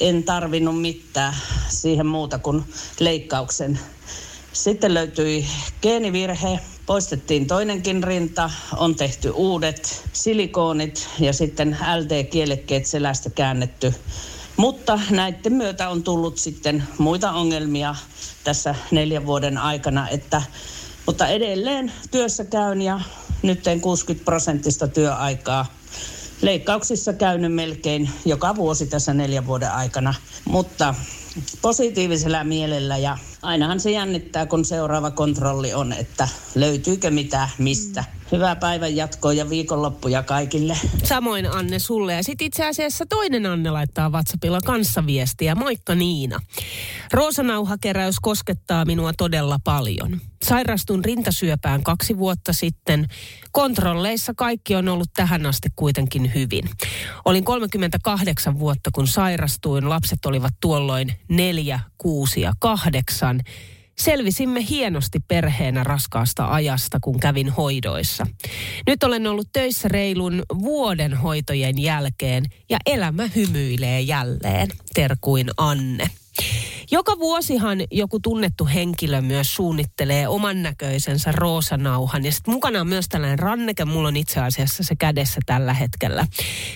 en 0.00 0.22
tarvinnut 0.22 0.80
mitään 0.80 1.34
siihen 1.68 2.06
muuta 2.06 2.38
kuin 2.38 2.64
leikkauksen. 3.00 3.80
Sitten 4.52 4.94
löytyi 4.94 5.46
geenivirhe, 5.82 6.60
poistettiin 6.90 7.46
toinenkin 7.46 8.04
rinta, 8.04 8.50
on 8.76 8.94
tehty 8.94 9.30
uudet 9.30 10.04
silikoonit 10.12 11.08
ja 11.18 11.32
sitten 11.32 11.76
LT-kielekkeet 11.96 12.86
selästä 12.86 13.30
käännetty. 13.30 13.94
Mutta 14.56 15.00
näiden 15.10 15.52
myötä 15.52 15.88
on 15.88 16.02
tullut 16.02 16.38
sitten 16.38 16.84
muita 16.98 17.32
ongelmia 17.32 17.94
tässä 18.44 18.74
neljän 18.90 19.26
vuoden 19.26 19.58
aikana, 19.58 20.08
että, 20.08 20.42
mutta 21.06 21.26
edelleen 21.26 21.92
työssä 22.10 22.44
käyn 22.44 22.82
ja 22.82 23.00
nyt 23.42 23.60
60 23.80 24.24
prosenttista 24.24 24.88
työaikaa 24.88 25.66
leikkauksissa 26.42 27.12
käynyt 27.12 27.54
melkein 27.54 28.10
joka 28.24 28.56
vuosi 28.56 28.86
tässä 28.86 29.14
neljän 29.14 29.46
vuoden 29.46 29.72
aikana, 29.72 30.14
mutta 30.44 30.94
positiivisella 31.62 32.44
mielellä 32.44 32.96
ja 32.96 33.18
ainahan 33.42 33.80
se 33.80 33.90
jännittää, 33.90 34.46
kun 34.46 34.64
seuraava 34.64 35.10
kontrolli 35.10 35.74
on, 35.74 35.92
että 35.92 36.28
löytyykö 36.54 37.10
mitä 37.10 37.48
mistä. 37.58 38.04
Mm. 38.14 38.19
Hyvää 38.32 38.56
päivän 38.56 38.96
jatkoa 38.96 39.32
ja 39.32 39.50
viikonloppuja 39.50 40.22
kaikille. 40.22 40.76
Samoin 41.04 41.52
Anne 41.52 41.78
sulle. 41.78 42.14
Ja 42.14 42.22
sitten 42.22 42.46
itse 42.46 42.66
asiassa 42.66 43.06
toinen 43.06 43.46
Anne 43.46 43.70
laittaa 43.70 44.10
WhatsAppilla 44.10 44.60
kanssa 44.64 45.06
viestiä. 45.06 45.54
Moikka 45.54 45.94
Niina. 45.94 46.40
Roosanauhakeräys 47.12 48.20
koskettaa 48.20 48.84
minua 48.84 49.12
todella 49.12 49.58
paljon. 49.64 50.20
Sairastun 50.44 51.04
rintasyöpään 51.04 51.82
kaksi 51.82 52.18
vuotta 52.18 52.52
sitten. 52.52 53.06
Kontrolleissa 53.52 54.32
kaikki 54.36 54.74
on 54.74 54.88
ollut 54.88 55.08
tähän 55.14 55.46
asti 55.46 55.68
kuitenkin 55.76 56.34
hyvin. 56.34 56.70
Olin 57.24 57.44
38 57.44 58.58
vuotta, 58.58 58.90
kun 58.94 59.06
sairastuin. 59.06 59.88
Lapset 59.88 60.26
olivat 60.26 60.54
tuolloin 60.60 61.12
neljä, 61.28 61.80
kuusi 61.98 62.40
ja 62.40 62.52
kahdeksan. 62.58 63.40
Selvisimme 64.00 64.66
hienosti 64.68 65.18
perheenä 65.28 65.84
raskaasta 65.84 66.52
ajasta, 66.52 66.98
kun 67.00 67.20
kävin 67.20 67.48
hoidoissa. 67.48 68.26
Nyt 68.86 69.02
olen 69.02 69.26
ollut 69.26 69.48
töissä 69.52 69.88
reilun 69.88 70.42
vuoden 70.58 71.14
hoitojen 71.14 71.78
jälkeen 71.78 72.44
ja 72.70 72.78
elämä 72.86 73.28
hymyilee 73.36 74.00
jälleen, 74.00 74.68
terkuin 74.94 75.50
Anne. 75.56 76.10
Joka 76.90 77.18
vuosihan 77.18 77.78
joku 77.90 78.20
tunnettu 78.20 78.66
henkilö 78.66 79.20
myös 79.20 79.54
suunnittelee 79.54 80.28
oman 80.28 80.62
näköisensä 80.62 81.32
roosanauhan. 81.32 82.24
Ja 82.24 82.32
sitten 82.32 82.54
mukana 82.54 82.80
on 82.80 82.88
myös 82.88 83.08
tällainen 83.08 83.38
ranneke. 83.38 83.84
Mulla 83.84 84.08
on 84.08 84.16
itse 84.16 84.40
asiassa 84.40 84.82
se 84.82 84.96
kädessä 84.96 85.40
tällä 85.46 85.74
hetkellä. 85.74 86.26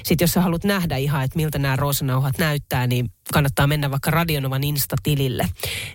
Sitten 0.03 0.25
jos 0.25 0.33
sä 0.33 0.41
haluat 0.41 0.65
nähdä 0.65 0.97
ihan, 0.97 1.25
että 1.25 1.37
miltä 1.37 1.59
nämä 1.59 1.77
roosanauhat 1.77 2.39
näyttää, 2.39 2.87
niin 2.87 3.11
kannattaa 3.33 3.67
mennä 3.67 3.91
vaikka 3.91 4.11
Radionovan 4.11 4.65
Insta-tilille. 4.65 5.49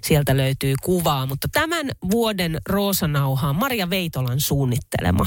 Sieltä 0.03 0.37
löytyy 0.37 0.75
kuvaa, 0.83 1.25
mutta 1.25 1.47
tämän 1.51 1.91
vuoden 2.11 2.57
roosanauha 2.69 3.49
on 3.49 3.55
Maria 3.55 3.89
Veitolan 3.89 4.39
suunnittelema. 4.39 5.25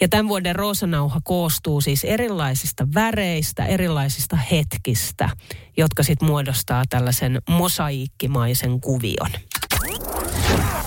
Ja 0.00 0.08
tämän 0.08 0.28
vuoden 0.28 0.56
roosanauha 0.56 1.20
koostuu 1.24 1.80
siis 1.80 2.04
erilaisista 2.04 2.86
väreistä, 2.94 3.66
erilaisista 3.66 4.36
hetkistä, 4.36 5.30
jotka 5.76 6.02
sitten 6.02 6.28
muodostaa 6.28 6.84
tällaisen 6.88 7.42
mosaiikkimaisen 7.48 8.80
kuvion. 8.80 9.30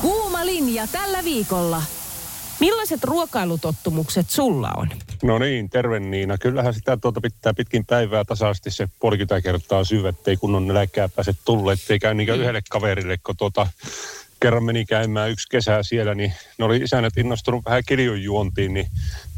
Kuuma 0.01 0.45
linja 0.45 0.88
tällä 0.88 1.23
viikolla. 1.23 1.81
Millaiset 2.63 3.03
ruokailutottumukset 3.03 4.29
sulla 4.29 4.72
on? 4.77 4.89
No 5.24 5.39
niin, 5.39 5.70
terve 5.70 6.00
Niina. 6.00 6.38
Kyllähän 6.38 6.74
sitä 6.74 6.98
tuota 6.98 7.22
pitää 7.22 7.53
pitkin 7.53 7.86
päivää 7.86 8.25
tasaisesti 8.25 8.72
se 8.72 8.88
puolikymmentä 9.00 9.41
kertaa 9.41 9.84
syödä, 9.84 10.10
ettei 10.10 10.38
kunnon 10.38 10.67
nälkää 10.67 11.10
pääse 11.10 11.34
tulle, 11.46 11.74
ettei 11.74 12.00
käy 12.00 12.13
niinkään 12.13 12.39
yhdelle 12.39 12.62
kaverille, 12.70 13.17
kun 13.17 13.38
tuota, 13.38 13.67
kerran 14.39 14.63
meni 14.63 14.86
käymään 14.86 15.29
yksi 15.29 15.50
kesää 15.50 15.84
siellä, 15.84 16.15
niin 16.15 16.34
ne 16.58 16.65
oli 16.65 16.77
isännät 16.77 17.17
innostunut 17.17 17.65
vähän 17.65 17.84
kirjon 17.88 18.24
juontiin, 18.24 18.74
niin 18.74 18.88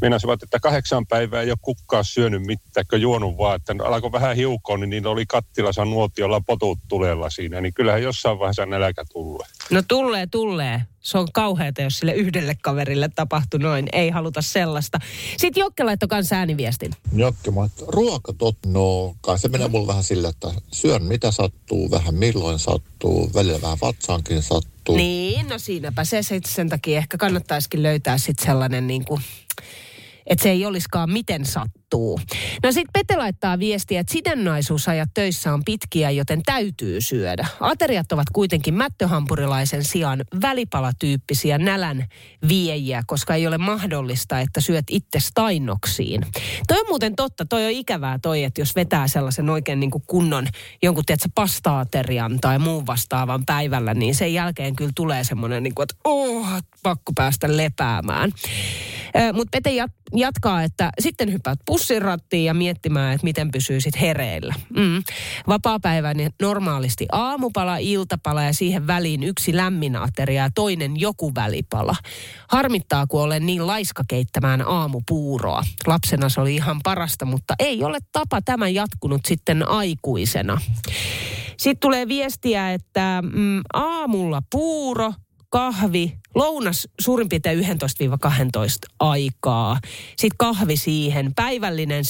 meinasivat, 0.00 0.42
että 0.42 0.60
kahdeksan 0.60 1.06
päivää 1.06 1.42
ei 1.42 1.50
ole 1.50 1.58
kukkaa 1.62 2.02
syönyt 2.02 2.42
mitään, 2.42 2.86
kun 2.90 3.00
juonut 3.00 3.38
vaan, 3.38 3.56
että 3.56 3.74
alkoi 3.84 4.12
vähän 4.12 4.36
hiukoon, 4.36 4.80
niin 4.80 4.90
niillä 4.90 5.10
oli 5.10 5.26
kattilassa 5.26 5.84
nuotiolla 5.84 6.40
potut 6.46 6.78
tulella 6.88 7.30
siinä, 7.30 7.60
niin 7.60 7.74
kyllähän 7.74 8.02
jossain 8.02 8.38
vaiheessa 8.38 8.66
nälkä 8.66 9.04
tulee. 9.12 9.46
No 9.70 9.82
tulee, 9.88 10.26
tulee. 10.26 10.82
Se 11.00 11.18
on 11.18 11.28
kauheata, 11.32 11.82
jos 11.82 11.98
sille 11.98 12.12
yhdelle 12.12 12.56
kaverille 12.62 13.08
tapahtui 13.14 13.60
noin. 13.60 13.88
Ei 13.92 14.10
haluta 14.10 14.42
sellaista. 14.42 14.98
Sitten 15.36 15.60
Jokke 15.60 15.84
laittoi 15.84 16.08
kanssa 16.08 16.36
ääniviestin. 16.36 16.92
Jokke, 17.12 17.50
mä 17.50 17.68
ruokatot, 17.86 18.56
no 18.66 19.14
kai 19.20 19.38
se 19.38 19.48
menee 19.48 19.68
mulle 19.68 19.86
vähän 19.86 20.04
sille, 20.04 20.28
että 20.28 20.48
syön 20.72 21.02
mitä 21.02 21.30
sattuu, 21.30 21.90
vähän 21.90 22.14
milloin 22.14 22.58
sattuu, 22.58 23.30
välillä 23.34 23.62
vähän 23.62 23.78
vatsaankin 23.80 24.42
sattuu. 24.42 24.96
Niin, 24.96 25.48
no 25.48 25.58
siinäpä 25.58 26.04
se 26.04 26.22
sitten 26.22 26.52
sen 26.52 26.68
takia 26.68 26.98
ehkä 26.98 27.16
kannattaisikin 27.18 27.82
löytää 27.82 28.18
sitten 28.18 28.46
sellainen 28.46 28.86
niin 28.86 29.04
kuin 29.04 29.22
että 30.26 30.42
se 30.42 30.50
ei 30.50 30.66
olisikaan 30.66 31.12
miten 31.12 31.44
sattuu. 31.44 32.20
No 32.62 32.72
sitten 32.72 32.90
Pete 32.92 33.16
laittaa 33.16 33.58
viestiä, 33.58 34.00
että 34.00 34.12
sidonnaisuusajat 34.12 35.08
töissä 35.14 35.54
on 35.54 35.64
pitkiä, 35.64 36.10
joten 36.10 36.42
täytyy 36.42 37.00
syödä. 37.00 37.46
Ateriat 37.60 38.12
ovat 38.12 38.26
kuitenkin 38.32 38.74
mättöhampurilaisen 38.74 39.84
sijaan 39.84 40.24
välipalatyyppisiä 40.42 41.58
nälän 41.58 42.06
viejiä, 42.48 43.02
koska 43.06 43.34
ei 43.34 43.46
ole 43.46 43.58
mahdollista, 43.58 44.40
että 44.40 44.60
syöt 44.60 44.84
itse 44.90 45.20
stainoksiin. 45.20 46.26
Toi 46.66 46.80
on 46.80 46.86
muuten 46.88 47.16
totta, 47.16 47.44
toi 47.44 47.64
on 47.64 47.70
ikävää 47.70 48.18
toi, 48.22 48.44
että 48.44 48.60
jos 48.60 48.76
vetää 48.76 49.08
sellaisen 49.08 49.50
oikein 49.50 49.80
niin 49.80 49.90
kuin 49.90 50.04
kunnon 50.06 50.46
jonkun 50.82 51.04
tiedätkö, 51.04 51.28
pastaaterian 51.34 52.38
tai 52.40 52.58
muun 52.58 52.86
vastaavan 52.86 53.46
päivällä, 53.46 53.94
niin 53.94 54.14
sen 54.14 54.34
jälkeen 54.34 54.76
kyllä 54.76 54.92
tulee 54.94 55.24
semmoinen, 55.24 55.62
niin 55.62 55.74
kuin, 55.74 55.82
että 55.82 55.94
oh, 56.04 56.46
pakko 56.82 57.12
päästä 57.14 57.56
lepäämään. 57.56 58.32
Mutta 59.32 59.48
Pete 59.50 59.70
jatkaa, 60.16 60.62
että 60.62 60.90
sitten 61.00 61.32
hyppäät 61.32 61.58
pussin 61.66 62.02
rattiin 62.02 62.44
ja 62.44 62.54
miettimään, 62.54 63.14
että 63.14 63.24
miten 63.24 63.50
pysyy 63.50 63.80
sitten 63.80 64.00
hereillä. 64.00 64.54
Mm. 64.76 65.02
Vapaa-päiväinen 65.48 66.30
normaalisti 66.42 67.06
aamupala, 67.12 67.76
iltapala 67.76 68.42
ja 68.42 68.52
siihen 68.52 68.86
väliin 68.86 69.22
yksi 69.22 69.56
lämmin 69.56 69.96
ateria 69.96 70.42
ja 70.42 70.50
toinen 70.54 71.00
joku 71.00 71.34
välipala. 71.34 71.96
Harmittaa, 72.50 73.06
kun 73.06 73.22
olen 73.22 73.46
niin 73.46 73.66
laiska 73.66 74.02
keittämään 74.08 74.68
aamupuuroa. 74.68 75.62
Lapsena 75.86 76.28
se 76.28 76.40
oli 76.40 76.54
ihan 76.54 76.80
parasta, 76.82 77.24
mutta 77.24 77.54
ei 77.58 77.84
ole 77.84 77.98
tapa 78.12 78.42
tämä 78.42 78.68
jatkunut 78.68 79.20
sitten 79.26 79.68
aikuisena. 79.68 80.60
Sitten 81.58 81.80
tulee 81.80 82.08
viestiä, 82.08 82.72
että 82.72 83.22
mm, 83.32 83.62
aamulla 83.72 84.42
puuro, 84.50 85.12
kahvi, 85.56 86.18
lounas 86.34 86.88
suurin 87.00 87.28
piirtein 87.28 87.58
11-12 87.58 87.64
aikaa. 89.00 89.78
Sitten 90.16 90.36
kahvi 90.38 90.76
siihen, 90.76 91.34
päivällinen 91.34 92.04
17-18 92.04 92.08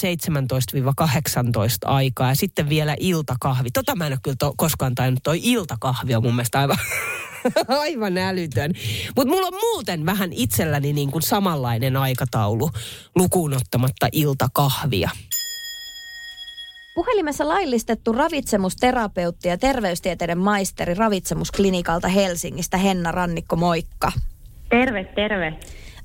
aikaa 1.85 2.29
ja 2.29 2.35
sitten 2.35 2.69
vielä 2.69 2.95
iltakahvi. 2.99 3.69
Tota 3.73 3.95
mä 3.95 4.07
en 4.07 4.13
ole 4.13 4.19
kyllä 4.23 4.35
to, 4.39 4.53
koskaan 4.57 4.95
tainnut, 4.95 5.23
toi 5.23 5.39
iltakahvi 5.43 6.15
on 6.15 6.23
mun 6.23 6.35
mielestä 6.35 6.59
aivan, 6.59 6.77
aivan 7.81 8.17
älytön. 8.17 8.71
Mutta 9.15 9.33
mulla 9.33 9.47
on 9.47 9.59
muuten 9.61 10.05
vähän 10.05 10.33
itselläni 10.33 10.93
niin 10.93 11.11
kuin 11.11 11.21
samanlainen 11.21 11.97
aikataulu 11.97 12.69
lukuun 13.15 13.53
ottamatta 13.53 14.07
iltakahvia. 14.11 15.09
Puhelimessa 16.97 17.47
laillistettu 17.47 18.11
ravitsemusterapeutti 18.11 19.47
ja 19.47 19.57
terveystieteiden 19.57 20.37
maisteri 20.37 20.93
ravitsemusklinikalta 20.93 22.07
Helsingistä 22.07 22.77
Henna 22.77 23.11
Rannikko, 23.11 23.55
moikka. 23.55 24.11
Terve, 24.69 25.03
terve. 25.03 25.53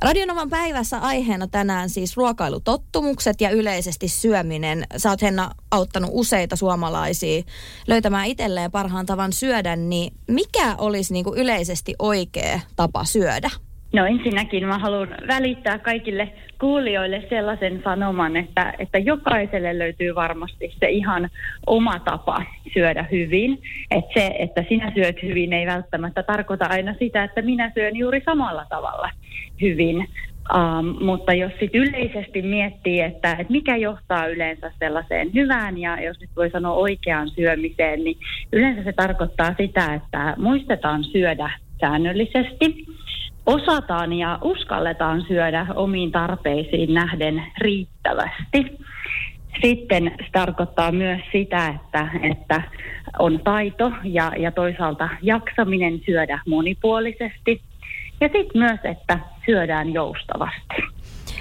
Radionovan 0.02 0.50
päivässä 0.50 0.98
aiheena 0.98 1.46
tänään 1.46 1.90
siis 1.90 2.16
ruokailutottumukset 2.16 3.40
ja 3.40 3.50
yleisesti 3.50 4.08
syöminen. 4.08 4.86
Sä 4.96 5.10
oot 5.10 5.22
Henna 5.22 5.50
auttanut 5.70 6.10
useita 6.12 6.56
suomalaisia 6.56 7.42
löytämään 7.86 8.26
itselleen 8.26 8.70
parhaan 8.70 9.06
tavan 9.06 9.32
syödä, 9.32 9.76
niin 9.76 10.14
mikä 10.28 10.74
olisi 10.78 11.12
niin 11.12 11.24
kuin 11.24 11.38
yleisesti 11.38 11.94
oikea 11.98 12.60
tapa 12.76 13.04
syödä? 13.04 13.50
No 13.92 14.06
ensinnäkin 14.06 14.66
mä 14.66 14.78
haluan 14.78 15.08
välittää 15.28 15.78
kaikille 15.78 16.28
kuulijoille 16.60 17.24
sellaisen 17.28 17.80
sanoman, 17.84 18.36
että, 18.36 18.74
että 18.78 18.98
jokaiselle 18.98 19.78
löytyy 19.78 20.14
varmasti 20.14 20.74
se 20.80 20.88
ihan 20.88 21.30
oma 21.66 21.98
tapa 21.98 22.42
syödä 22.72 23.04
hyvin. 23.10 23.62
Että 23.90 24.20
se, 24.20 24.34
että 24.38 24.64
sinä 24.68 24.92
syöt 24.94 25.22
hyvin, 25.22 25.52
ei 25.52 25.66
välttämättä 25.66 26.22
tarkoita 26.22 26.66
aina 26.66 26.94
sitä, 26.98 27.24
että 27.24 27.42
minä 27.42 27.72
syön 27.74 27.96
juuri 27.96 28.22
samalla 28.24 28.66
tavalla 28.68 29.10
hyvin. 29.60 30.08
Um, 30.54 31.04
mutta 31.04 31.34
jos 31.34 31.52
sitten 31.60 31.80
yleisesti 31.80 32.42
miettii, 32.42 33.00
että, 33.00 33.30
että 33.30 33.52
mikä 33.52 33.76
johtaa 33.76 34.26
yleensä 34.26 34.72
sellaiseen 34.78 35.30
hyvään 35.34 35.78
ja 35.78 36.02
jos 36.02 36.20
nyt 36.20 36.30
voi 36.36 36.50
sanoa 36.50 36.74
oikeaan 36.74 37.30
syömiseen, 37.30 38.04
niin 38.04 38.18
yleensä 38.52 38.82
se 38.82 38.92
tarkoittaa 38.92 39.54
sitä, 39.58 39.94
että 39.94 40.34
muistetaan 40.38 41.04
syödä 41.04 41.50
säännöllisesti 41.80 42.86
osataan 43.46 44.12
ja 44.12 44.38
uskalletaan 44.42 45.24
syödä 45.28 45.66
omiin 45.74 46.12
tarpeisiin 46.12 46.94
nähden 46.94 47.42
riittävästi. 47.58 48.78
Sitten 49.62 50.14
se 50.18 50.26
tarkoittaa 50.32 50.92
myös 50.92 51.20
sitä, 51.32 51.68
että, 51.68 52.08
että 52.22 52.62
on 53.18 53.40
taito 53.44 53.92
ja, 54.04 54.32
ja 54.38 54.52
toisaalta 54.52 55.08
jaksaminen 55.22 56.00
syödä 56.06 56.40
monipuolisesti. 56.46 57.62
Ja 58.20 58.28
sitten 58.28 58.62
myös, 58.62 58.80
että 58.84 59.18
syödään 59.46 59.92
joustavasti. 59.92 60.82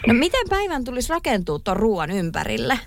No 0.07 0.13
miten 0.13 0.49
päivän 0.49 0.83
tulisi 0.83 1.13
rakentua 1.13 1.59
tuon 1.59 1.77
ruoan 1.77 2.11
ympärille? 2.11 2.79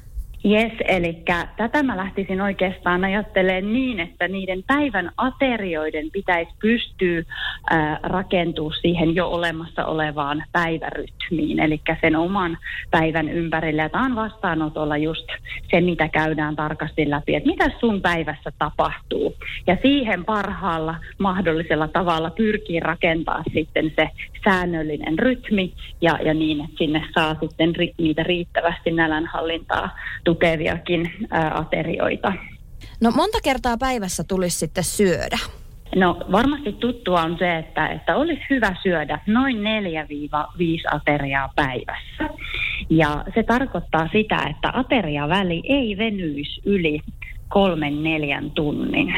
Yes, 0.51 0.73
eli 0.89 1.23
tätä 1.57 1.83
mä 1.83 1.97
lähtisin 1.97 2.41
oikeastaan 2.41 3.05
ajattelemaan 3.05 3.73
niin, 3.73 4.01
että 4.01 4.29
niiden 4.29 4.63
päivän 4.67 5.11
aterioiden 5.17 6.11
pitäisi 6.13 6.51
pystyä 6.61 7.23
äh, 7.73 7.99
rakentua 8.03 8.71
siihen 8.81 9.15
jo 9.15 9.29
olemassa 9.29 9.85
olevaan 9.85 10.45
päivärytmiin, 10.53 11.61
eli 11.61 11.81
sen 12.01 12.17
oman 12.17 12.59
päivän 12.91 13.29
ympärille. 13.29 13.89
Tämä 13.89 14.05
on 14.05 14.15
vastaanotolla 14.15 14.97
just 14.97 15.27
se, 15.71 15.81
mitä 15.81 16.09
käydään 16.09 16.57
tarkasti 16.57 17.11
läpi, 17.11 17.35
että 17.35 17.49
mitä 17.49 17.71
sun 17.81 18.03
päivässä 18.03 18.53
tapahtuu. 18.59 19.35
Ja 19.67 19.77
siihen 19.83 20.25
parhaalla 20.25 20.95
mahdollisella 21.19 21.89
tavalla 21.89 22.31
pyrkii 22.31 22.81
rakentaa 22.81 23.43
sitten 23.55 23.93
se 23.97 24.09
säännöllinen 24.45 25.19
rytmi 25.19 25.73
ja, 26.01 26.19
ja 26.25 26.35
niin, 26.35 26.61
että 26.61 26.77
sinne 26.79 27.05
saa 27.15 27.37
sitten 27.41 27.77
ri, 27.77 27.95
niitä 27.99 28.23
riittävästi 28.23 28.91
nälänhallintaa 28.91 29.89
tukeviakin 30.35 31.11
ää, 31.31 31.59
aterioita. 31.59 32.33
No 33.01 33.11
monta 33.11 33.39
kertaa 33.45 33.77
päivässä 33.77 34.25
tulisi 34.29 34.59
sitten 34.59 34.85
syödä? 34.85 35.39
No 35.97 36.17
varmasti 36.33 36.73
tuttua 36.73 37.23
on 37.23 37.37
se, 37.39 37.59
että, 37.59 37.89
että 37.89 38.17
olisi 38.17 38.43
hyvä 38.51 38.77
syödä 38.83 39.19
noin 39.27 39.57
4-5 39.57 39.61
ateriaa 40.93 41.53
päivässä. 41.57 42.45
Ja 42.91 43.25
se 43.35 43.43
tarkoittaa 43.43 44.09
sitä, 44.13 44.37
että 44.51 44.71
ateriaväli 44.73 45.63
ei 45.69 45.97
venyisi 45.99 46.61
yli 46.65 47.01
kolmen 47.49 48.03
neljän 48.03 48.51
tunnin. 48.51 49.15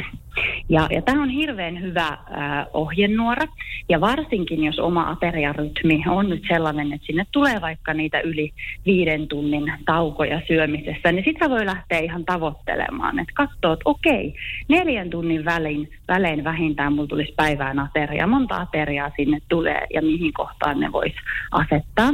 Ja, 0.68 0.88
ja 0.90 1.02
tämä 1.02 1.22
on 1.22 1.28
hirveän 1.28 1.80
hyvä 1.80 2.06
äh, 2.06 2.66
ohjenuora, 2.72 3.46
ja 3.88 4.00
varsinkin 4.00 4.64
jos 4.64 4.78
oma 4.78 5.10
ateriarytmi 5.10 6.02
on 6.08 6.28
nyt 6.28 6.42
sellainen, 6.48 6.92
että 6.92 7.06
sinne 7.06 7.26
tulee 7.32 7.60
vaikka 7.60 7.94
niitä 7.94 8.20
yli 8.20 8.52
viiden 8.86 9.28
tunnin 9.28 9.72
taukoja 9.84 10.40
syömisessä, 10.46 11.12
niin 11.12 11.24
sitä 11.24 11.50
voi 11.50 11.66
lähteä 11.66 11.98
ihan 11.98 12.24
tavoittelemaan, 12.24 13.18
että 13.18 13.32
katsoo, 13.34 13.72
että 13.72 13.82
okei, 13.84 14.34
neljän 14.68 15.10
tunnin 15.10 15.44
välein, 15.44 15.90
välein 16.08 16.44
vähintään 16.44 16.92
mulla 16.92 17.08
tulisi 17.08 17.34
päivään 17.36 17.78
ateria, 17.78 18.26
monta 18.26 18.56
ateriaa 18.56 19.10
sinne 19.16 19.38
tulee 19.48 19.86
ja 19.94 20.02
mihin 20.02 20.32
kohtaan 20.32 20.80
ne 20.80 20.92
voisi 20.92 21.16
asettaa. 21.50 22.10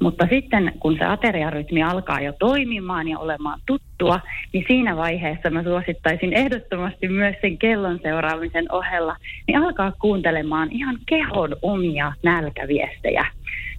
Mutta 0.00 0.26
sitten 0.30 0.72
kun 0.80 0.96
se 0.98 1.04
ateriarytmi 1.04 1.82
alkaa 1.82 2.20
jo 2.20 2.32
toimimaan 2.38 3.08
ja 3.08 3.18
olemaan 3.18 3.60
tuttua, 3.66 4.20
niin 4.52 4.64
siinä 4.68 4.96
vaiheessa 4.96 5.50
mä 5.50 5.62
suosittaisin 5.62 6.32
ehdottomasti 6.32 7.08
myös 7.08 7.36
sen 7.40 7.58
kellon 7.58 7.98
seuraamisen 8.02 8.72
ohella, 8.72 9.16
niin 9.46 9.58
alkaa 9.58 9.92
kuuntelemaan 9.92 10.72
ihan 10.72 10.98
kehon 11.06 11.56
omia 11.62 12.12
nälkäviestejä. 12.22 13.26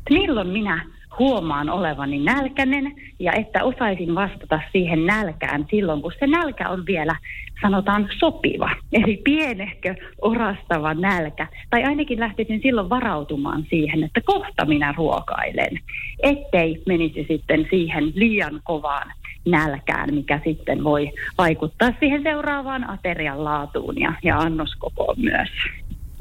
Milloin 0.10 0.48
minä 0.48 0.86
huomaan 1.20 1.70
olevani 1.70 2.20
nälkänen 2.20 2.96
ja 3.20 3.32
että 3.34 3.64
osaisin 3.64 4.16
vastata 4.16 4.60
siihen 4.72 5.06
nälkään 5.06 5.66
silloin, 5.70 6.02
kun 6.02 6.12
se 6.20 6.28
nälkä 6.28 6.70
on 6.70 6.86
vielä, 6.86 7.16
sanotaan, 7.62 8.10
sopiva. 8.20 8.70
Eli 8.94 9.22
pienehkö, 9.24 9.96
orastava 10.22 10.94
nälkä. 10.94 11.48
Tai 11.70 11.84
ainakin 11.84 12.20
lähtisin 12.20 12.62
silloin 12.62 12.90
varautumaan 12.90 13.66
siihen, 13.70 14.04
että 14.04 14.22
kohta 14.26 14.66
minä 14.66 14.94
ruokailen. 14.98 15.80
Ettei 16.24 16.84
menisi 16.86 17.26
sitten 17.28 17.68
siihen 17.70 18.12
liian 18.16 18.62
kovaan 18.64 19.14
nälkään, 19.46 20.14
mikä 20.14 20.42
sitten 20.44 20.84
voi 20.84 21.12
vaikuttaa 21.38 21.94
siihen 22.00 22.24
seuraavaan 22.24 22.90
aterian 22.90 23.44
laatuun 23.44 24.00
ja, 24.00 24.14
ja 24.24 24.38
annoskokoon 24.40 25.16
myös. 25.18 25.50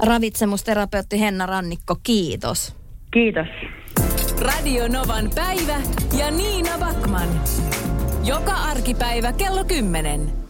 Ravitsemusterapeutti 0.05 1.19
Henna 1.19 1.45
Rannikko, 1.45 1.95
kiitos. 2.03 2.75
Kiitos. 3.11 3.47
Radio 4.39 4.87
Novan 4.87 5.29
päivä 5.35 5.81
ja 6.17 6.31
Niina 6.31 6.77
Backman. 6.79 7.41
Joka 8.23 8.53
arkipäivä 8.53 9.33
kello 9.33 9.63
10. 9.63 10.46